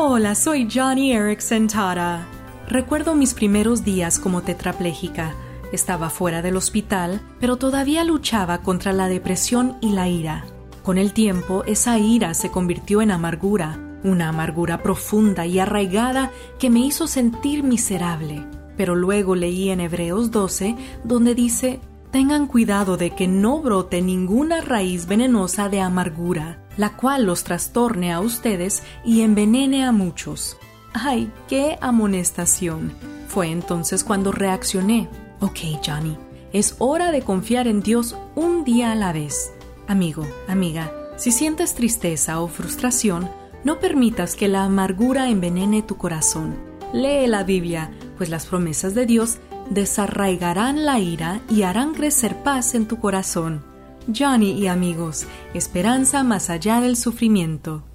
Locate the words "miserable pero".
17.64-18.94